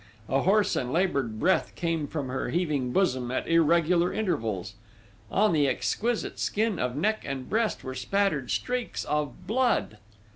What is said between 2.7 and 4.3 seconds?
bosom at irregular